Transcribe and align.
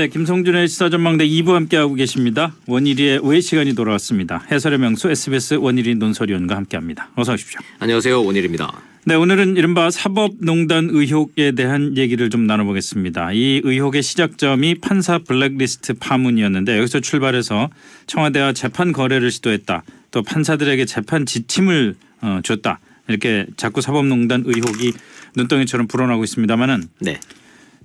네, 0.00 0.08
김성준의 0.08 0.66
시사전망대 0.68 1.26
2부 1.26 1.52
함께하고 1.52 1.92
계십니다. 1.92 2.54
원일이의 2.66 3.20
왜 3.22 3.42
시간이 3.42 3.74
돌아왔습니다. 3.74 4.42
해설의 4.50 4.78
명수 4.78 5.10
SBS 5.10 5.56
원일이 5.56 5.94
논설위원과 5.94 6.56
함께합니다. 6.56 7.10
어서 7.16 7.34
오십시오. 7.34 7.60
안녕하세요. 7.80 8.24
원일입니다. 8.24 8.80
네, 9.04 9.14
오늘은 9.14 9.58
이른바 9.58 9.90
사법농단 9.90 10.88
의혹에 10.90 11.52
대한 11.52 11.98
얘기를 11.98 12.30
좀 12.30 12.46
나눠보겠습니다. 12.46 13.32
이 13.34 13.60
의혹의 13.62 14.02
시작점이 14.02 14.76
판사 14.76 15.18
블랙리스트 15.18 15.92
파문이었는데 16.00 16.78
여기서 16.78 17.00
출발해서 17.00 17.68
청와대와 18.06 18.54
재판 18.54 18.92
거래를 18.92 19.30
시도했다. 19.30 19.82
또 20.12 20.22
판사들에게 20.22 20.86
재판 20.86 21.26
지침을 21.26 21.94
어, 22.22 22.40
줬다. 22.42 22.80
이렇게 23.08 23.44
자꾸 23.58 23.82
사법농단 23.82 24.44
의혹이 24.46 24.94
눈덩이처럼 25.36 25.88
불어나고 25.88 26.24
있습니다만은 26.24 26.84
네. 27.00 27.20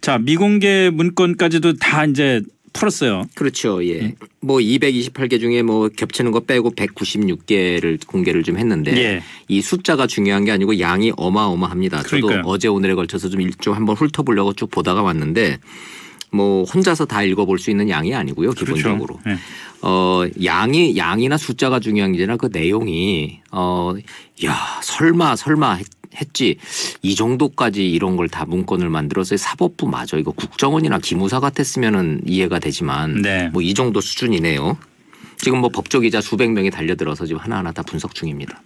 자 0.02 0.18
미공개 0.18 0.92
문건까지도 0.94 1.74
다 1.74 2.06
이제 2.06 2.42
풀었어요. 2.76 3.24
그렇죠. 3.36 3.86
예. 3.88 4.14
뭐 4.42 4.58
228개 4.58 5.40
중에 5.40 5.64
뭐 5.64 5.90
겹치는 5.90 6.32
거 6.32 6.42
빼고 6.42 6.72
196개를 6.72 8.06
공개를 8.06 8.44
좀 8.44 8.58
했는데 8.58 8.96
예. 8.98 9.24
이 9.48 9.62
숫자가 9.62 10.08
중요한 10.08 10.44
게 10.44 10.52
아니고 10.52 10.80
양이 10.80 11.12
어마어마합니다. 11.16 12.04
그러니까요. 12.04 12.38
저도 12.38 12.50
어제 12.50 12.68
오늘에 12.68 12.94
걸쳐서 12.94 13.30
좀 13.30 13.42
일종 13.42 13.76
한번 13.76 13.96
훑어보려고 13.96 14.54
쭉 14.54 14.70
보다가 14.70 15.02
왔는데 15.02 15.60
뭐 16.32 16.66
혼자서 16.66 17.06
다 17.06 17.24
읽어볼 17.24 17.60
수 17.60 17.72
있는 17.72 17.90
양이 17.90 18.14
아니고요. 18.14 18.52
기본적으로. 18.52 19.20
그렇죠. 19.24 19.30
예. 19.30 19.38
어 19.82 20.26
양이 20.44 20.98
양이나 20.98 21.38
숫자가 21.38 21.80
중요한 21.80 22.12
게 22.12 22.20
아니라 22.20 22.36
그 22.38 22.50
내용이 22.52 23.40
어야 23.52 24.82
설마 24.84 25.38
설마 25.38 25.80
했- 26.16 26.26
했지 26.36 26.58
이 27.02 27.16
정도까지 27.16 27.90
이런 27.90 28.16
걸 28.18 28.26
다 28.28 28.44
문건을 28.46 28.90
만들어서 28.90 29.38
사법부 29.38 29.88
맞아 29.88 30.18
이거 30.18 30.32
국정원이나 30.32 31.00
기무사 31.00 31.40
같았으면은 31.40 32.22
이해가 32.26 32.60
되지만 32.60 33.22
네. 33.22 33.50
뭐이 33.54 33.74
정도 33.74 34.02
수준이네요. 34.02 34.78
지금 35.38 35.60
뭐 35.60 35.70
법조기자 35.70 36.22
수백 36.22 36.52
명이 36.52 36.72
달려들어서 36.72 37.26
지금 37.26 37.40
하나하나 37.42 37.72
다 37.72 37.84
분석 37.84 38.16
중입니다. 38.16 38.62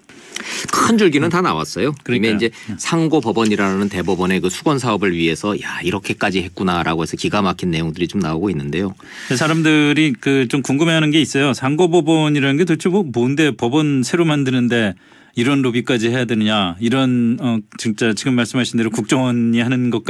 큰 0.72 0.98
줄기는 0.98 1.30
다 1.30 1.42
나왔어요. 1.42 1.94
그러니까요. 2.04 2.32
이미 2.32 2.36
이제 2.38 2.50
상고 2.78 3.22
법원이라는 3.22 3.90
대법원의 3.90 4.42
그 4.42 4.50
수건 4.50 4.80
사업을 4.80 5.16
위해서 5.16 5.60
야 5.62 5.80
이렇게까지 5.84 6.42
했구나라고 6.44 7.04
해서 7.04 7.16
기가 7.18 7.42
막힌 7.42 7.72
내용들이 7.72 8.08
좀 8.08 8.20
나오고 8.22 8.50
있는데요. 8.50 8.94
사람들이 9.36 10.14
그 10.20 10.40
좀 10.50 10.62
궁금해하는 10.64 11.12
게 11.12 11.22
있어요. 11.22 11.54
상고 11.54 11.90
법원이라는 11.90 12.58
게 12.58 12.66
도대체 12.66 12.90
뭐 12.90 13.04
뭔데 13.04 13.52
법원 13.52 14.02
새로 14.04 14.26
만드는데 14.26 14.96
이런 15.36 15.62
로비까지 15.62 16.10
해야 16.10 16.26
되느냐 16.26 16.76
이런 16.80 17.38
어 17.40 17.60
진짜 17.78 18.14
지금 18.14 18.34
말씀하신 18.36 18.78
대로 18.78 18.90
국정원이 18.90 19.60
하는 19.62 19.90
것 19.92 20.04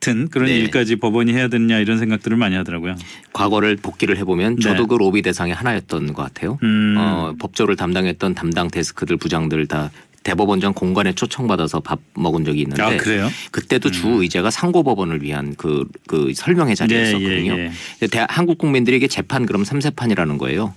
같은 0.00 0.28
그런 0.28 0.46
네. 0.46 0.56
일까지 0.58 0.96
법원이 0.96 1.32
해야 1.32 1.48
되느냐 1.48 1.78
이런 1.78 1.98
생각들을 1.98 2.36
많이 2.36 2.54
하더라고요. 2.56 2.94
과거를 3.32 3.76
복기를 3.76 4.16
해보면 4.18 4.60
저도 4.60 4.82
네. 4.84 4.86
그 4.88 4.94
로비 4.94 5.22
대상의 5.22 5.54
하나였던 5.54 6.12
것 6.14 6.22
같아요. 6.22 6.58
음. 6.62 6.94
어, 6.96 7.34
법조를 7.38 7.76
담당했던 7.76 8.34
담당 8.34 8.68
데스크들 8.70 9.16
부장들 9.16 9.66
다 9.66 9.90
대법원장 10.24 10.74
공관에 10.74 11.12
초청받아서 11.12 11.80
밥 11.80 12.00
먹은 12.14 12.44
적이 12.44 12.62
있는데 12.62 12.82
아? 12.82 13.30
그때도 13.50 13.90
주 13.90 14.08
의제가 14.08 14.50
상고법원을 14.50 15.22
위한 15.22 15.54
그, 15.56 15.84
그 16.06 16.32
설명회 16.34 16.74
자리였었거든요. 16.74 17.52
예, 17.52 17.58
예. 17.66 17.70
근데 17.98 18.18
대- 18.18 18.26
한국 18.28 18.58
국민들에게 18.58 19.06
재판 19.08 19.46
그럼 19.46 19.64
삼세판이라는 19.64 20.38
거예요. 20.38 20.74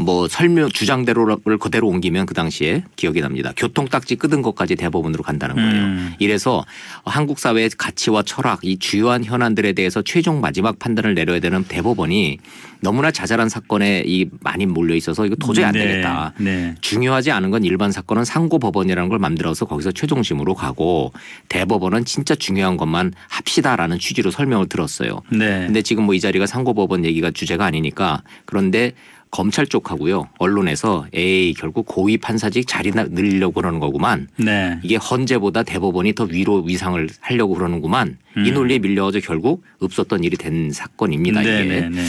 뭐 0.00 0.26
설명 0.28 0.68
주장대로를 0.68 1.58
그대로 1.58 1.88
옮기면 1.88 2.26
그 2.26 2.34
당시에 2.34 2.82
기억이 2.96 3.20
납니다. 3.20 3.52
교통딱지 3.56 4.16
끄든 4.16 4.42
것까지 4.42 4.74
대법원으로 4.74 5.22
간다는 5.22 5.54
거예요. 5.54 5.84
음. 5.84 6.14
이래서 6.18 6.64
한국 7.04 7.38
사회의 7.38 7.70
가치와 7.70 8.22
철학 8.22 8.60
이 8.62 8.78
주요한 8.78 9.24
현안들에 9.24 9.72
대해서 9.72 10.02
최종 10.02 10.40
마지막 10.40 10.78
판단을 10.78 11.14
내려야 11.14 11.40
되는 11.40 11.64
대법원이 11.64 12.38
너무나 12.80 13.10
자잘한 13.10 13.48
사건에 13.48 14.02
이 14.04 14.26
많이 14.40 14.66
몰려 14.66 14.94
있어서 14.96 15.24
이거 15.24 15.34
도저히 15.36 15.64
안 15.64 15.72
네, 15.72 15.86
되겠다. 15.86 16.32
네. 16.38 16.74
중요하지 16.80 17.30
않은 17.30 17.50
건 17.50 17.64
일반 17.64 17.90
사건은 17.92 18.24
상고 18.24 18.58
법원이라는 18.58 19.08
걸 19.08 19.18
만들어서 19.18 19.64
거기서 19.64 19.92
최종심으로 19.92 20.54
가고 20.54 21.12
대법원은 21.48 22.04
진짜 22.04 22.34
중요한 22.34 22.76
것만 22.76 23.14
합시다라는 23.28 23.98
취지로 23.98 24.30
설명을 24.30 24.68
들었어요. 24.68 25.22
네. 25.30 25.64
근데 25.66 25.82
지금 25.82 26.04
뭐 26.04 26.16
이 26.16 26.20
자리가 26.20 26.46
상고 26.46 26.72
법원 26.72 27.04
얘기가 27.04 27.30
주제가 27.30 27.66
아니니까 27.66 28.22
그런데 28.46 28.92
검찰 29.36 29.66
쪽하고요 29.66 30.30
언론에서 30.38 31.06
에이 31.12 31.52
결국 31.52 31.84
고위 31.84 32.16
판사직 32.16 32.66
자리 32.66 32.90
나- 32.90 33.04
늘리려고 33.04 33.60
그러는 33.60 33.80
거구만 33.80 34.28
네. 34.38 34.78
이게 34.82 34.96
헌재보다 34.96 35.62
대법원이 35.62 36.14
더 36.14 36.24
위로 36.24 36.62
위상을 36.62 37.06
하려고 37.20 37.54
그러는구만 37.54 38.16
이 38.38 38.48
음. 38.48 38.54
논리에 38.54 38.78
밀려가지고 38.78 39.26
결국 39.26 39.62
없었던 39.80 40.24
일이 40.24 40.38
된 40.38 40.70
사건입니다 40.70 41.42
네, 41.42 41.64
이게 41.64 41.80
네, 41.80 41.88
네. 41.90 42.02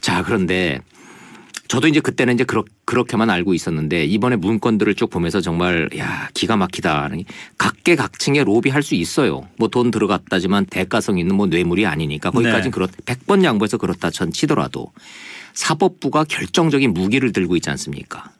자 0.00 0.24
그런데 0.24 0.80
저도 1.72 1.88
이제 1.88 2.00
그때는 2.00 2.34
이제 2.34 2.44
그렇, 2.44 2.64
그렇게만 2.84 3.30
알고 3.30 3.54
있었는데 3.54 4.04
이번에 4.04 4.36
문건들을 4.36 4.94
쭉 4.94 5.08
보면서 5.08 5.40
정말 5.40 5.88
야 5.96 6.28
기가 6.34 6.54
막히다. 6.58 7.08
각계각층의 7.56 8.44
로비 8.44 8.68
할 8.68 8.82
수 8.82 8.94
있어요. 8.94 9.48
뭐 9.56 9.68
돈 9.68 9.90
들어갔다지만 9.90 10.66
대가성 10.66 11.18
있는 11.18 11.34
뭐 11.34 11.46
뇌물이 11.46 11.86
아니니까 11.86 12.30
거기까지는 12.30 12.64
네. 12.64 12.70
그렇 12.70 12.88
100번 13.06 13.42
양보해서 13.42 13.78
그렇다 13.78 14.10
전 14.10 14.30
치더라도 14.32 14.92
사법부가 15.54 16.24
결정적인 16.24 16.92
무기를 16.92 17.32
들고 17.32 17.56
있지 17.56 17.70
않습니까? 17.70 18.30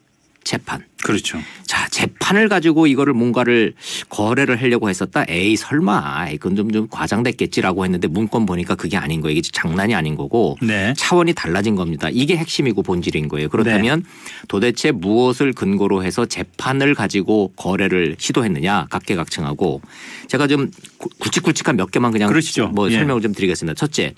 재판. 0.43 0.83
그렇죠. 1.03 1.39
자, 1.65 1.87
재판을 1.89 2.47
가지고 2.49 2.87
이거를 2.87 3.13
뭔가를 3.13 3.73
거래를 4.09 4.61
하려고 4.61 4.89
했었다. 4.89 5.25
에이, 5.27 5.55
설마. 5.55 6.29
이건 6.31 6.55
좀, 6.55 6.71
좀 6.71 6.87
과장됐겠지라고 6.89 7.83
했는데 7.85 8.07
문건 8.07 8.45
보니까 8.45 8.75
그게 8.75 8.97
아닌 8.97 9.21
거예요. 9.21 9.37
이게 9.37 9.49
장난이 9.51 9.95
아닌 9.95 10.15
거고 10.15 10.57
네. 10.61 10.93
차원이 10.97 11.33
달라진 11.33 11.75
겁니다. 11.75 12.09
이게 12.11 12.35
핵심이고 12.37 12.83
본질인 12.83 13.27
거예요. 13.27 13.49
그렇다면 13.49 14.03
도대체 14.47 14.91
무엇을 14.91 15.53
근거로 15.53 16.03
해서 16.03 16.25
재판을 16.25 16.93
가지고 16.93 17.53
거래를 17.55 18.15
시도했느냐 18.19 18.87
각계각층하고 18.89 19.81
제가 20.27 20.47
좀 20.47 20.71
구- 20.97 21.09
굵직굵직한 21.19 21.75
몇 21.77 21.91
개만 21.91 22.11
그냥 22.11 22.29
그러시죠. 22.29 22.67
뭐 22.69 22.89
예. 22.91 22.95
설명을 22.95 23.21
좀 23.21 23.33
드리겠습니다. 23.33 23.75
첫째, 23.75 24.13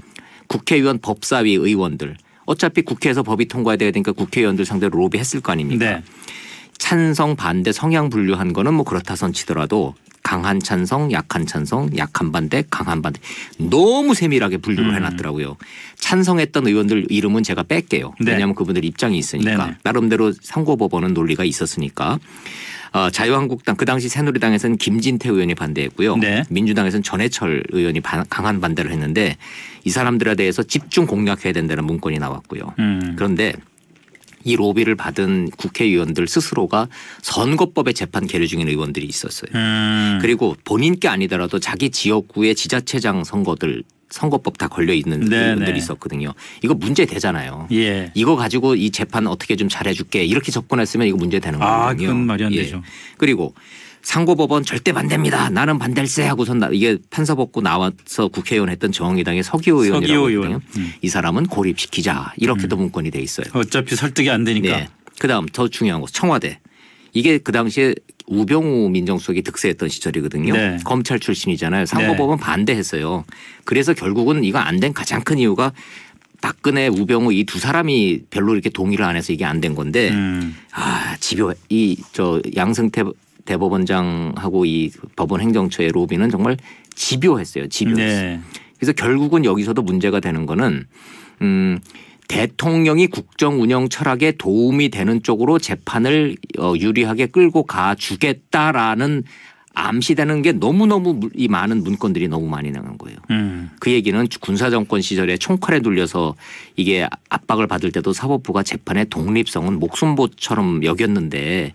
국회의원 0.47 0.99
법사위 0.99 1.53
의원들 1.53 2.17
어차피 2.45 2.81
국회에서 2.81 3.23
법이 3.23 3.47
통과해야 3.47 3.77
되니까 3.91 4.11
국회의원들 4.11 4.65
상대로 4.65 4.97
로비했을 4.97 5.41
거 5.41 5.51
아닙니까? 5.51 5.85
네. 5.85 6.03
찬성 6.77 7.35
반대 7.35 7.71
성향 7.71 8.09
분류한 8.09 8.53
거는 8.53 8.73
뭐 8.73 8.85
그렇다 8.85 9.15
손 9.15 9.33
치더라도 9.33 9.95
강한 10.23 10.59
찬성, 10.59 11.11
약한 11.11 11.45
찬성, 11.45 11.87
약한 11.97 12.31
반대, 12.31 12.63
강한 12.71 13.03
반대 13.03 13.19
너무 13.57 14.15
세밀하게 14.15 14.57
분류를 14.57 14.89
음. 14.89 14.95
해놨더라고요. 14.95 15.55
찬성했던 15.99 16.67
의원들 16.67 17.05
이름은 17.09 17.43
제가 17.43 17.61
뺄게요. 17.63 18.15
네. 18.19 18.31
왜냐하면 18.31 18.55
그분들 18.55 18.83
입장이 18.85 19.19
있으니까 19.19 19.65
네네. 19.65 19.77
나름대로 19.83 20.33
상고법원은 20.41 21.13
논리가 21.13 21.43
있었으니까. 21.43 22.19
어, 22.93 23.09
자유한국당 23.09 23.75
그 23.75 23.85
당시 23.85 24.07
새누리당에서는 24.09 24.77
김진태 24.77 25.29
의원이 25.29 25.55
반대했고요. 25.55 26.17
네. 26.17 26.43
민주당에서는 26.49 27.03
전해철 27.03 27.63
의원이 27.69 28.01
반- 28.01 28.25
강한 28.29 28.61
반대를 28.61 28.91
했는데 28.91 29.37
이 29.83 29.89
사람들에 29.89 30.35
대해서 30.35 30.63
집중 30.63 31.05
공략해야 31.05 31.51
된다는 31.53 31.85
문건이 31.85 32.19
나왔고요. 32.19 32.73
음. 32.79 33.13
그런데 33.17 33.53
이 34.47 34.55
로비를 34.55 34.95
받은 34.95 35.49
국회의원들 35.57 36.27
스스로가 36.27 36.87
선거법에 37.23 37.93
재판 37.93 38.27
계류 38.27 38.47
중인 38.47 38.67
의원들이 38.69 39.05
있었어요. 39.07 39.49
음. 39.55 40.19
그리고 40.21 40.55
본인 40.63 40.99
게 40.99 41.07
아니더라도 41.07 41.59
자기 41.59 41.89
지역구의 41.89 42.53
지자체장 42.53 43.23
선거들 43.23 43.83
선거법 44.09 44.57
다 44.57 44.67
걸려 44.67 44.93
있는 44.93 45.21
네, 45.21 45.55
네. 45.55 45.73
있었거든요. 45.75 46.33
이거 46.63 46.73
문제 46.73 47.05
되잖아요. 47.05 47.67
예. 47.71 48.11
이거 48.13 48.35
가지고 48.35 48.75
이 48.75 48.91
재판 48.91 49.27
어떻게 49.27 49.55
좀 49.55 49.67
잘해줄게 49.67 50.23
이렇게 50.23 50.51
접근했으면 50.51 51.07
이거 51.07 51.17
문제 51.17 51.39
되는 51.39 51.59
거거든요. 51.59 51.83
아, 51.83 51.93
그건 51.93 52.25
말이 52.25 52.43
안 52.45 52.53
예. 52.53 52.63
되죠. 52.63 52.81
그리고 53.17 53.53
상고법원 54.03 54.63
절대 54.63 54.93
반대입니다. 54.93 55.49
나는 55.49 55.79
반댈세 55.79 56.23
하고선 56.25 56.59
나- 56.59 56.69
이게 56.71 56.97
판사 57.09 57.33
벗고 57.33 57.61
나와서 57.61 58.27
국회의원 58.31 58.69
했던 58.69 58.91
정의당의 58.91 59.41
서기호 59.41 59.83
의원이라고. 59.83 60.29
의원. 60.29 60.61
음. 60.77 60.93
이 61.01 61.07
사람은 61.09 61.47
고립시키자 61.47 62.33
이렇게도 62.37 62.75
문건이 62.77 63.09
돼 63.09 63.19
있어요. 63.19 63.47
어차피 63.53 63.95
설득이 63.95 64.29
안 64.29 64.43
되니까. 64.43 64.77
네. 64.77 64.87
그다음 65.19 65.47
더 65.47 65.67
중요한 65.67 66.01
거 66.01 66.07
청와대. 66.07 66.59
이게 67.13 67.39
그 67.39 67.51
당시에 67.51 67.95
우병우 68.27 68.89
민정수석이 68.89 69.41
득세했던 69.43 69.89
시절이거든요. 69.89 70.53
네. 70.53 70.77
검찰 70.83 71.19
출신이잖아요. 71.19 71.85
상고법은 71.85 72.37
반대했어요. 72.37 73.23
그래서 73.65 73.93
결국은 73.93 74.43
이거 74.43 74.59
안 74.59 74.79
된 74.79 74.93
가장 74.93 75.21
큰 75.23 75.37
이유가 75.37 75.71
박근혜, 76.41 76.87
우병우 76.87 77.33
이 77.33 77.45
두 77.45 77.59
사람이 77.59 78.23
별로 78.29 78.53
이렇게 78.53 78.69
동의를 78.69 79.03
안 79.05 79.15
해서 79.15 79.31
이게 79.33 79.45
안 79.45 79.61
된 79.61 79.73
건데 79.75 80.09
음. 80.11 80.55
아 80.71 81.15
집요 81.19 81.53
이 81.69 81.97
저 82.11 82.41
양승태 82.55 83.03
대법원장하고 83.45 84.65
이 84.65 84.91
법원 85.15 85.41
행정처의 85.41 85.89
로비는 85.91 86.29
정말 86.29 86.57
집요했어요. 86.95 87.67
집요했어요. 87.69 88.29
네. 88.29 88.41
그래서 88.77 88.91
결국은 88.93 89.45
여기서도 89.45 89.81
문제가 89.81 90.19
되는 90.19 90.45
거는 90.45 90.85
음 91.41 91.79
대통령이 92.27 93.07
국정 93.07 93.61
운영 93.61 93.89
철학에 93.89 94.33
도움이 94.37 94.89
되는 94.89 95.21
쪽으로 95.23 95.59
재판을 95.59 96.35
어, 96.57 96.73
유리하게 96.77 97.27
끌고 97.27 97.63
가 97.63 97.95
주겠다라는 97.95 99.23
암시되는 99.77 100.41
게 100.41 100.53
너무너무 100.53 101.13
물- 101.13 101.31
이 101.35 101.49
많은 101.49 101.83
문건들이 101.83 102.29
너무 102.29 102.47
많이 102.47 102.71
나간 102.71 102.97
거예요. 102.97 103.17
음. 103.29 103.69
그 103.79 103.91
얘기는 103.91 104.25
군사 104.39 104.69
정권 104.69 105.01
시절에 105.01 105.35
총칼에 105.37 105.79
눌려서 105.79 106.35
이게 106.77 107.07
압박을 107.29 107.67
받을 107.67 107.91
때도 107.91 108.13
사법부가 108.13 108.63
재판의 108.63 109.07
독립성은 109.09 109.77
목숨보처럼 109.79 110.83
여겼는데 110.85 111.73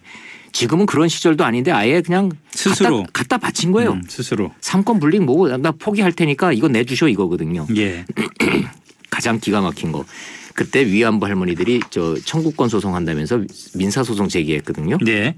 지금은 0.53 0.87
그런 0.87 1.09
시절도 1.09 1.45
아닌데 1.45 1.71
아예 1.73 2.01
그냥 2.01 2.31
스스로. 2.51 3.01
갖다, 3.03 3.11
갖다 3.13 3.39
바친 3.39 3.71
거예요. 3.71 3.93
음, 3.93 4.03
스스로. 4.09 4.51
삼권 4.63 4.99
분립 4.99 5.23
뭐고 5.23 5.55
나 5.59 5.71
포기할 5.71 6.13
테니까 6.13 6.53
이거 6.55 6.69
내주셔 6.69 7.07
이거거든요. 7.07 7.67
예. 7.77 8.05
가장 9.11 9.39
기가 9.39 9.61
막힌 9.61 9.93
거. 9.93 10.05
그때 10.55 10.85
위안부 10.85 11.27
할머니들이 11.27 11.81
저 11.91 12.17
청구권 12.25 12.69
소송한다면서 12.69 13.45
민사 13.75 14.03
소송 14.03 14.29
제기했거든요. 14.29 14.99
네. 15.05 15.37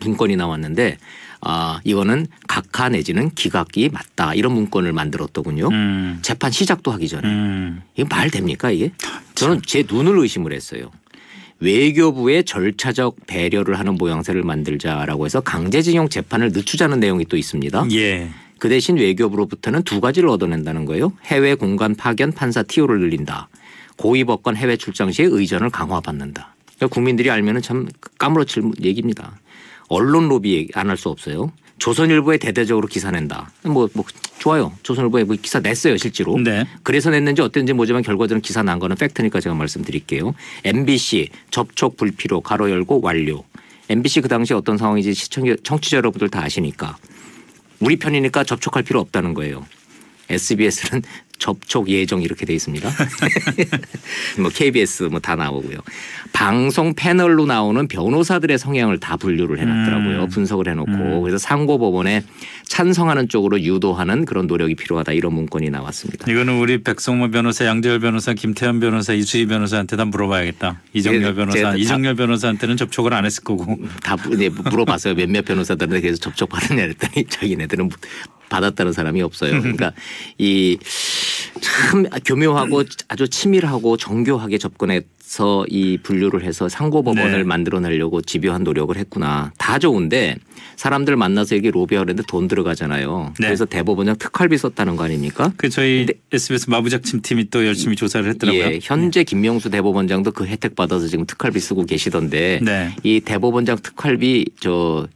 문건이 0.00 0.36
나왔는데 0.36 0.98
아 1.42 1.80
이거는 1.84 2.26
각하 2.48 2.88
내지는 2.88 3.30
기각이 3.30 3.88
맞다 3.90 4.34
이런 4.34 4.52
문건을 4.52 4.92
만들었더군요. 4.92 5.68
음. 5.68 6.18
재판 6.22 6.50
시작도 6.50 6.90
하기 6.92 7.08
전에 7.08 7.28
음. 7.28 7.82
이게 7.94 8.04
말 8.08 8.30
됩니까 8.30 8.70
이게? 8.70 8.92
저는 9.34 9.62
제 9.64 9.84
눈을 9.88 10.18
의심을 10.18 10.52
했어요. 10.52 10.90
외교부의 11.60 12.44
절차적 12.44 13.26
배려를 13.26 13.78
하는 13.78 13.94
모양새를 13.96 14.42
만들자라고 14.42 15.26
해서 15.26 15.40
강제징용 15.40 16.08
재판을 16.08 16.52
늦추자는 16.52 17.00
내용이 17.00 17.26
또 17.26 17.36
있습니다. 17.36 17.86
예. 17.92 18.30
그 18.58 18.68
대신 18.68 18.96
외교부로부터는 18.96 19.82
두 19.82 20.00
가지를 20.00 20.28
얻어낸다는 20.30 20.86
거예요. 20.86 21.12
해외 21.24 21.54
공간 21.54 21.94
파견 21.94 22.32
판사 22.32 22.62
티오를 22.62 23.00
늘린다. 23.00 23.48
고위법관 24.00 24.56
해외 24.56 24.78
출장 24.78 25.12
시에 25.12 25.26
의전을 25.26 25.68
강화받는다. 25.68 26.54
그러니까 26.76 26.94
국민들이 26.94 27.30
알면은 27.30 27.60
참 27.60 27.86
까무러칠 28.18 28.62
얘기입니다. 28.80 29.38
언론 29.88 30.28
로비 30.28 30.70
안할 30.72 30.96
수 30.96 31.10
없어요. 31.10 31.52
조선일보에 31.78 32.38
대대적으로 32.38 32.88
기사 32.88 33.10
낸다. 33.10 33.50
뭐, 33.64 33.88
뭐 33.92 34.04
좋아요. 34.38 34.72
조선일보에 34.82 35.24
뭐 35.24 35.36
기사 35.40 35.60
냈어요 35.60 35.98
실제로. 35.98 36.38
네. 36.38 36.66
그래서 36.82 37.10
냈는지 37.10 37.42
어땠는지 37.42 37.74
모르지만 37.74 38.02
결과적으로 38.02 38.40
기사 38.40 38.62
난 38.62 38.78
거는 38.78 38.96
팩트니까 38.96 39.38
제가 39.38 39.54
말씀드릴게요. 39.54 40.34
MBC 40.64 41.28
접촉 41.50 41.98
불필요 41.98 42.40
가로 42.40 42.70
열고 42.70 43.00
완료. 43.02 43.44
MBC 43.90 44.22
그 44.22 44.28
당시 44.28 44.54
어떤 44.54 44.78
상황인지 44.78 45.12
시청자 45.12 45.54
청취자 45.62 45.98
여러분들 45.98 46.30
다 46.30 46.42
아시니까 46.42 46.96
우리 47.80 47.96
편이니까 47.96 48.44
접촉할 48.44 48.82
필요 48.82 49.00
없다는 49.00 49.34
거예요. 49.34 49.66
SBS는 50.30 51.02
접촉 51.40 51.88
예정 51.88 52.20
이렇게 52.22 52.44
돼 52.46 52.54
있습니다. 52.54 52.88
뭐 54.38 54.50
KBS 54.50 55.04
뭐 55.04 55.20
다 55.20 55.36
나오고요. 55.36 55.78
방송 56.32 56.94
패널로 56.94 57.46
나오는 57.46 57.86
변호사들의 57.88 58.58
성향을 58.58 59.00
다 59.00 59.16
분류를 59.16 59.58
해놨더라고요. 59.58 60.24
음. 60.24 60.28
분석을 60.28 60.68
해놓고 60.68 61.20
그래서 61.22 61.38
상고법원에 61.38 62.22
찬성하는 62.64 63.28
쪽으로 63.28 63.60
유도하는 63.60 64.24
그런 64.26 64.46
노력이 64.46 64.74
필요하다 64.76 65.12
이런 65.12 65.34
문건이 65.34 65.70
나왔습니다. 65.70 66.30
이거는 66.30 66.58
우리 66.58 66.82
백성모 66.82 67.30
변호사, 67.30 67.64
양재열 67.66 68.00
변호사, 68.00 68.32
김태현 68.34 68.80
변호사, 68.80 69.12
이수희 69.12 69.46
변호사한테 69.46 69.96
다 69.96 70.04
물어봐야겠다. 70.04 70.80
이정열 70.94 71.22
제- 71.22 71.34
변호사, 71.34 71.74
이정열 71.76 72.14
변호사한테는 72.14 72.76
접촉을 72.76 73.12
안 73.14 73.24
했을 73.24 73.42
거고. 73.44 73.78
다 74.02 74.16
부- 74.16 74.36
네, 74.36 74.48
물어봤어요. 74.50 75.14
몇몇 75.14 75.44
변호사들한테 75.44 76.00
그래서 76.00 76.18
접촉 76.20 76.48
받았냐 76.50 76.82
그랬더니 76.82 77.26
자기네들은 77.28 77.90
받았다는 78.48 78.92
사람이 78.92 79.22
없어요. 79.22 79.60
그러니까 79.60 79.92
이 80.38 80.76
참 81.60 82.04
교묘하고 82.24 82.84
아주 83.08 83.28
치밀하고 83.28 83.96
정교하게 83.96 84.58
접근해서 84.58 85.64
이 85.68 85.98
분류를 86.02 86.44
해서 86.44 86.68
상고법원을 86.68 87.38
네. 87.38 87.44
만들어내려고 87.44 88.22
집요한 88.22 88.64
노력을 88.64 88.96
했구나. 88.96 89.52
다 89.58 89.78
좋은데 89.78 90.36
사람들 90.76 91.16
만나서 91.16 91.56
이게 91.56 91.70
로비하려는데 91.70 92.22
돈 92.26 92.48
들어가잖아요. 92.48 93.34
네. 93.38 93.46
그래서 93.46 93.64
대법원장 93.64 94.16
특활비 94.16 94.56
썼다는 94.56 94.96
거 94.96 95.04
아닙니까? 95.04 95.52
그 95.56 95.68
저희 95.68 96.06
SBS 96.32 96.70
마부작침 96.70 97.20
팀이 97.22 97.50
또 97.50 97.66
열심히 97.66 97.96
조사를 97.96 98.28
했더라고요. 98.30 98.62
예, 98.62 98.78
현재 98.82 99.24
김명수 99.24 99.70
대법원장도 99.70 100.32
그 100.32 100.46
혜택 100.46 100.74
받아서 100.74 101.06
지금 101.06 101.26
특활비 101.26 101.60
쓰고 101.60 101.84
계시던데 101.84 102.60
네. 102.62 102.94
이 103.02 103.20
대법원장 103.20 103.78
특활비 103.82 104.46
저 104.60 105.06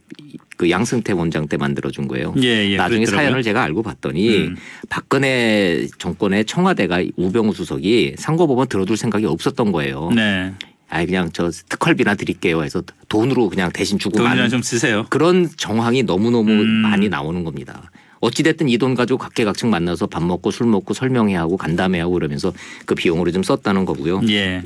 그 0.57 0.69
양승태 0.69 1.13
원장 1.13 1.47
때 1.47 1.57
만들어준 1.57 2.07
거예요. 2.07 2.33
예, 2.41 2.71
예, 2.71 2.77
나중에 2.77 2.99
그랬더라고요. 2.99 3.27
사연을 3.27 3.43
제가 3.43 3.63
알고 3.63 3.83
봤더니 3.83 4.37
음. 4.47 4.55
박근혜 4.89 5.87
정권의 5.97 6.45
청와대가 6.45 7.03
우병우 7.17 7.53
수석이 7.53 8.15
상고법원 8.17 8.67
들어둘 8.67 8.97
생각이 8.97 9.25
없었던 9.25 9.71
거예요. 9.71 10.11
네. 10.15 10.53
아 10.89 11.03
그냥 11.05 11.29
저 11.33 11.49
특활비나 11.49 12.13
드릴게요 12.15 12.63
해서 12.63 12.83
돈으로 13.09 13.49
그냥 13.49 13.71
대신 13.71 13.97
주고 13.97 14.19
돈이나 14.19 14.47
좀 14.47 14.61
쓰세요. 14.61 15.05
그런 15.09 15.49
정황이 15.57 16.03
너무너무 16.03 16.51
음. 16.51 16.67
많이 16.67 17.09
나오는 17.09 17.43
겁니다. 17.43 17.91
어찌됐든 18.21 18.69
이 18.69 18.77
돈 18.77 18.95
가지고 18.95 19.17
각계각층 19.19 19.69
만나서 19.69 20.07
밥 20.07 20.23
먹고 20.23 20.51
술 20.51 20.67
먹고 20.67 20.93
설명회 20.93 21.35
하고 21.35 21.57
간담회 21.57 21.99
하고 21.99 22.13
그러면서 22.13 22.53
그 22.85 22.95
비용으로 22.95 23.31
좀 23.31 23.43
썼다는 23.43 23.85
거고요. 23.85 24.21
예. 24.29 24.63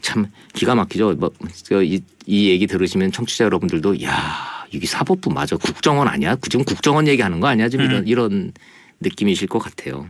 참 0.00 0.26
기가 0.52 0.74
막히죠. 0.74 1.14
뭐, 1.14 1.30
저 1.62 1.82
이, 1.82 2.00
이 2.26 2.48
얘기 2.50 2.66
들으시면 2.66 3.10
청취자 3.10 3.44
여러분들도 3.46 4.02
야 4.02 4.53
이게 4.74 4.86
사법부 4.86 5.30
맞아 5.30 5.56
국정원 5.56 6.08
아니야? 6.08 6.36
지금 6.42 6.64
국정원 6.64 7.06
얘기하는 7.08 7.40
거 7.40 7.46
아니야? 7.46 7.68
지금 7.68 7.84
음. 7.86 7.90
이런 7.90 8.06
이런 8.06 8.52
느낌이실 9.00 9.48
것 9.48 9.58
같아요. 9.60 10.06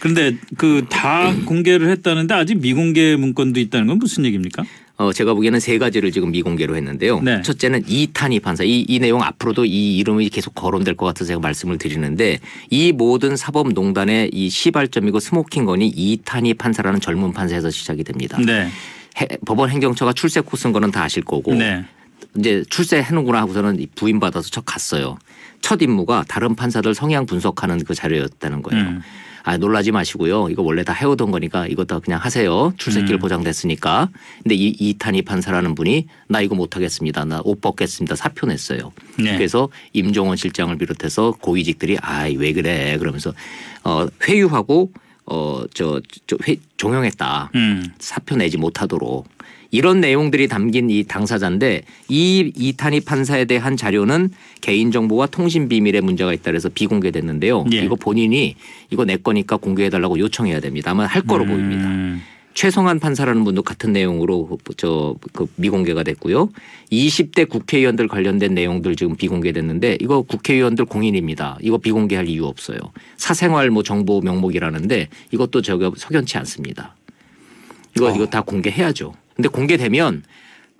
그런데 0.00 0.36
그 0.58 0.84
다 0.90 1.32
공개를 1.46 1.88
했다는데 1.90 2.34
아직 2.34 2.58
미공개 2.60 3.16
문건도 3.16 3.58
있다는 3.60 3.86
건 3.86 3.98
무슨 3.98 4.24
얘기입니까? 4.26 4.64
어, 4.96 5.12
제가 5.12 5.34
보기에는 5.34 5.58
세 5.60 5.78
가지를 5.78 6.12
지금 6.12 6.30
미공개로 6.30 6.76
했는데요. 6.76 7.20
네. 7.20 7.42
첫째는 7.42 7.82
이탄희 7.88 8.38
판사. 8.40 8.62
이, 8.62 8.84
이 8.86 8.98
내용 9.00 9.22
앞으로도 9.22 9.64
이 9.64 9.96
이름이 9.96 10.28
계속 10.28 10.54
거론될 10.54 10.94
것 10.96 11.06
같아서 11.06 11.24
제가 11.28 11.40
말씀을 11.40 11.78
드리는데 11.78 12.38
이 12.70 12.92
모든 12.92 13.34
사법농단의 13.36 14.30
이 14.32 14.50
시발점이고 14.50 15.18
스모킹건이 15.18 15.88
이탄희 15.88 16.54
판사라는 16.54 17.00
젊은 17.00 17.32
판사에서 17.32 17.70
시작이 17.70 18.04
됩니다. 18.04 18.38
네. 18.44 18.68
해- 19.20 19.28
법원 19.46 19.70
행정처가 19.70 20.12
출세 20.12 20.40
코쓴 20.40 20.72
거는 20.72 20.90
다 20.92 21.02
아실 21.02 21.24
거고 21.24 21.54
네. 21.54 21.84
이제 22.38 22.64
출세하는구나 22.68 23.40
하고서는 23.40 23.86
부인 23.94 24.20
받아서 24.20 24.48
저 24.50 24.60
갔어요. 24.60 25.18
첫 25.60 25.80
임무가 25.82 26.24
다른 26.28 26.54
판사들 26.54 26.94
성향 26.94 27.26
분석하는 27.26 27.84
그 27.84 27.94
자료였다는 27.94 28.62
거예요. 28.62 28.82
음. 28.84 29.00
아 29.46 29.58
놀라지 29.58 29.92
마시고요. 29.92 30.48
이거 30.48 30.62
원래 30.62 30.84
다 30.84 30.94
해오던 30.94 31.30
거니까 31.30 31.66
이거 31.66 31.84
다 31.84 31.98
그냥 31.98 32.18
하세요. 32.18 32.72
출세길 32.78 33.16
음. 33.16 33.18
보장됐으니까. 33.18 34.08
근데 34.42 34.54
이 34.54 34.68
이탄희 34.68 35.22
판사라는 35.22 35.74
분이 35.74 36.06
나 36.28 36.40
이거 36.40 36.54
못하겠습니다. 36.54 37.24
나 37.26 37.42
옷 37.44 37.60
벗겠습니다. 37.60 38.16
사표 38.16 38.46
냈어요. 38.46 38.92
네. 39.18 39.36
그래서 39.36 39.68
임종원 39.92 40.36
실장을 40.38 40.74
비롯해서 40.78 41.32
고위직들이 41.42 41.98
아이 42.00 42.36
왜 42.36 42.54
그래 42.54 42.96
그러면서 42.98 43.34
어 43.84 44.06
회유하고 44.26 44.92
어저 45.26 46.00
저회 46.26 46.56
종용했다. 46.78 47.50
음. 47.54 47.84
사표 47.98 48.36
내지 48.36 48.56
못하도록 48.56 49.28
이런 49.74 50.00
내용들이 50.00 50.46
담긴 50.46 50.88
이 50.88 51.02
당사자인데 51.02 51.82
이 52.08 52.52
이탄희 52.56 53.00
판사에 53.00 53.44
대한 53.44 53.76
자료는 53.76 54.30
개인정보와 54.60 55.26
통신비밀에 55.26 56.00
문제가 56.00 56.32
있다 56.32 56.44
그래서 56.44 56.68
비공개됐는데요. 56.68 57.64
예. 57.72 57.78
이거 57.78 57.96
본인이 57.96 58.54
이거 58.90 59.04
내 59.04 59.16
거니까 59.16 59.56
공개해달라고 59.56 60.20
요청해야 60.20 60.60
됩니다. 60.60 60.92
아마 60.92 61.06
할 61.06 61.22
거로 61.22 61.44
보입니다. 61.44 61.88
음. 61.88 62.22
최성한 62.54 63.00
판사라는 63.00 63.42
분도 63.42 63.62
같은 63.62 63.92
내용으로 63.92 64.58
저 64.76 65.16
그 65.32 65.46
미공개가 65.56 66.04
됐고요. 66.04 66.50
20대 66.92 67.48
국회의원들 67.48 68.06
관련된 68.06 68.54
내용들 68.54 68.94
지금 68.94 69.16
비공개됐는데 69.16 69.98
이거 70.00 70.22
국회의원들 70.22 70.84
공인입니다. 70.84 71.58
이거 71.62 71.78
비공개할 71.78 72.28
이유 72.28 72.46
없어요. 72.46 72.78
사생활 73.16 73.70
뭐 73.70 73.82
정보 73.82 74.20
명목이라는데 74.20 75.08
이것도 75.32 75.62
저거 75.62 75.92
석연치 75.96 76.38
않습니다. 76.38 76.94
이거 77.96 78.06
어. 78.06 78.14
이거 78.14 78.26
다 78.26 78.40
공개해야죠. 78.40 79.14
근데 79.34 79.48
공개되면 79.48 80.22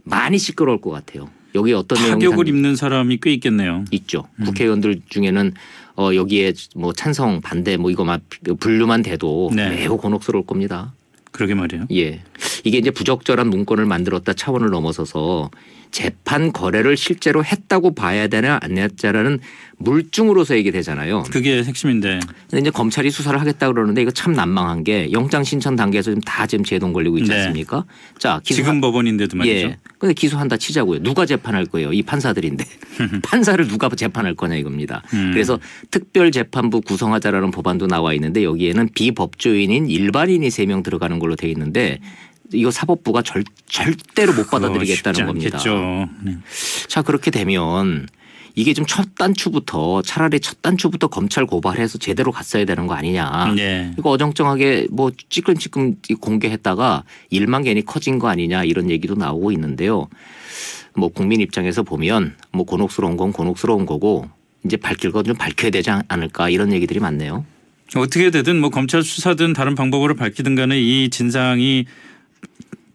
많이 0.04 0.38
시끄러울 0.38 0.80
것 0.80 0.90
같아요. 0.90 1.28
여기 1.54 1.72
어떤 1.72 1.98
타격을 1.98 2.48
입는 2.48 2.76
사람이 2.76 3.18
꽤 3.22 3.32
있겠네요. 3.34 3.84
있죠. 3.92 4.26
국회의원들 4.44 5.02
중에는 5.08 5.52
어 5.96 6.14
여기에 6.14 6.52
뭐 6.74 6.92
찬성 6.92 7.40
반대 7.40 7.76
뭐 7.76 7.90
이거 7.90 8.04
막 8.04 8.20
분류만 8.58 9.02
돼도 9.02 9.52
네. 9.54 9.70
매우 9.70 9.96
곤혹스러울 9.96 10.44
겁니다. 10.46 10.92
그러게 11.30 11.54
말이에요. 11.54 11.86
예. 11.92 12.22
이게 12.64 12.78
이제 12.78 12.90
부적절한 12.90 13.48
문건을 13.48 13.86
만들었다 13.86 14.32
차원을 14.32 14.70
넘어서서 14.70 15.50
재판 15.94 16.52
거래를 16.52 16.96
실제로 16.96 17.44
했다고 17.44 17.94
봐야 17.94 18.26
되나 18.26 18.58
안 18.60 18.76
했냐라는 18.76 19.38
물증으로서 19.76 20.56
얘기 20.56 20.72
되잖아요. 20.72 21.22
그게 21.30 21.62
핵심인데. 21.62 22.18
근데 22.50 22.60
이제 22.62 22.70
검찰이 22.70 23.12
수사를 23.12 23.40
하겠다 23.40 23.70
그러는데 23.70 24.02
이거 24.02 24.10
참 24.10 24.32
난망한 24.32 24.82
게 24.82 25.12
영장 25.12 25.44
신청 25.44 25.76
단계에서 25.76 26.10
지금 26.10 26.20
다 26.22 26.48
지금 26.48 26.64
제동 26.64 26.92
걸리고 26.92 27.18
있지 27.18 27.30
네. 27.30 27.36
않습니까? 27.36 27.84
자, 28.18 28.40
기소 28.42 28.56
지금 28.62 28.80
법원인데도 28.80 29.36
말이죠. 29.36 29.56
예. 29.68 29.78
근데 29.98 30.14
기소한다 30.14 30.56
치자고요. 30.56 31.00
누가 31.04 31.26
재판할 31.26 31.64
거예요? 31.66 31.92
이 31.92 32.02
판사들인데. 32.02 32.64
판사를 33.22 33.64
누가 33.68 33.88
재판할 33.88 34.34
거냐 34.34 34.56
이겁니다. 34.56 35.00
음. 35.12 35.30
그래서 35.32 35.60
특별 35.92 36.32
재판부 36.32 36.80
구성하자라는 36.80 37.52
법안도 37.52 37.86
나와 37.86 38.14
있는데 38.14 38.42
여기에는 38.42 38.88
비법조인인 38.96 39.88
일반인이 39.88 40.50
세 40.50 40.64
명 40.66 40.82
들어가는 40.82 41.20
걸로 41.20 41.36
돼 41.36 41.48
있는데 41.50 42.00
이거 42.52 42.70
사법부가 42.70 43.22
절, 43.22 43.44
절대로 43.66 44.32
못 44.32 44.44
그거 44.44 44.58
받아들이겠다는 44.60 45.26
겁니다. 45.26 45.58
네. 46.22 46.38
자 46.88 47.02
그렇게 47.02 47.30
되면 47.30 48.06
이게 48.54 48.72
좀 48.72 48.84
첫 48.86 49.14
단추부터 49.16 50.02
차라리 50.02 50.38
첫 50.40 50.62
단추부터 50.62 51.08
검찰 51.08 51.46
고발해서 51.46 51.98
제대로 51.98 52.30
갔어야 52.30 52.64
되는 52.64 52.86
거 52.86 52.94
아니냐. 52.94 53.54
예. 53.58 53.92
이거 53.98 54.10
어정쩡하게 54.10 54.88
뭐 54.90 55.10
찌끔찌끔 55.28 55.96
공개했다가 56.20 57.02
일만 57.30 57.64
괜히 57.64 57.84
커진 57.84 58.18
거 58.18 58.28
아니냐 58.28 58.64
이런 58.64 58.90
얘기도 58.90 59.14
나오고 59.14 59.50
있는데요. 59.52 60.08
뭐 60.94 61.08
국민 61.08 61.40
입장에서 61.40 61.82
보면 61.82 62.36
뭐 62.52 62.64
곤혹스러운 62.64 63.16
건 63.16 63.32
곤혹스러운 63.32 63.86
거고 63.86 64.28
이제 64.64 64.76
밝힐 64.76 65.10
건 65.10 65.24
좀 65.24 65.34
밝혀야 65.34 65.70
되지 65.70 65.90
않을까 66.06 66.48
이런 66.50 66.72
얘기들이 66.72 67.00
많네요. 67.00 67.44
어떻게 67.96 68.30
되든 68.30 68.60
뭐 68.60 68.70
검찰 68.70 69.02
수사든 69.02 69.52
다른 69.52 69.74
방법으로 69.74 70.14
밝히든 70.14 70.54
간에 70.54 70.80
이 70.80 71.10
진상이 71.10 71.86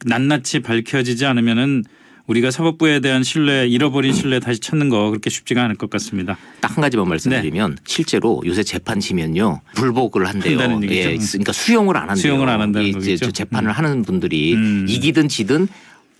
낱낱이 0.05 0.59
밝혀지지 0.61 1.25
않으면은 1.25 1.83
우리가 2.27 2.51
사법부에 2.51 2.99
대한 2.99 3.23
신뢰 3.23 3.67
잃어버린 3.67 4.13
신뢰 4.13 4.39
다시 4.39 4.59
찾는 4.59 4.89
거 4.89 5.09
그렇게 5.09 5.31
쉽지가 5.31 5.63
않을 5.63 5.75
것 5.77 5.89
같습니다. 5.89 6.37
딱 6.61 6.69
한 6.77 6.81
가지만 6.83 7.07
말씀드리면 7.09 7.77
실제로 7.85 8.41
요새 8.45 8.61
재판 8.63 8.99
치면요 8.99 9.61
불복을 9.73 10.27
한대요. 10.27 10.77
네. 10.79 10.87
예, 10.91 11.17
그러니까 11.17 11.51
수용을 11.51 11.97
안 11.97 12.03
한대요. 12.09 12.21
수용을 12.21 12.47
안 12.47 12.61
한다는 12.61 12.85
이 12.85 12.89
이제 12.91 12.99
거겠죠. 12.99 13.25
저 13.25 13.31
재판을 13.31 13.71
하는 13.71 14.03
분들이 14.03 14.53
음. 14.53 14.85
이기든 14.87 15.27
지든 15.27 15.67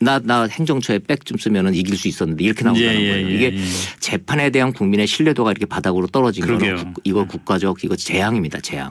나 0.02 0.18
나 0.20 0.48
행정처에 0.50 1.00
백 1.00 1.24
좀 1.26 1.38
쓰면은 1.38 1.76
이길 1.76 1.96
수 1.98 2.08
있었는데 2.08 2.44
이렇게 2.44 2.64
나온다는 2.64 2.90
예, 2.96 3.04
예, 3.06 3.10
거예요. 3.12 3.28
예, 3.30 3.36
이게 3.36 3.46
예. 3.58 3.64
재판에 4.00 4.50
대한 4.50 4.74
국민의 4.74 5.06
신뢰도가 5.06 5.52
이렇게 5.52 5.66
바닥으로 5.68 6.08
떨어진. 6.08 6.44
거는 6.48 6.94
국- 6.94 7.02
이거 7.04 7.26
국가적 7.28 7.84
이거 7.84 7.96
재앙입니다. 7.96 8.62
재앙. 8.62 8.90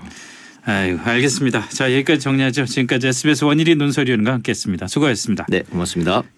아유, 0.68 0.98
알겠습니다. 1.02 1.66
자 1.70 1.90
여기까지 1.94 2.20
정리하죠. 2.20 2.66
지금까지 2.66 3.08
SBS 3.08 3.42
원일이 3.46 3.75
논설위원과 3.75 4.34
함께했습니다. 4.34 4.87
수고하셨습니다. 4.87 5.46
네, 5.48 5.62
고맙습니다. 5.62 6.22